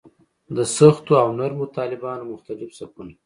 د 0.55 0.57
سختو 0.77 1.13
او 1.23 1.29
نرمو 1.39 1.65
طالبانو 1.77 2.29
مختلف 2.33 2.69
صفونه. 2.79 3.13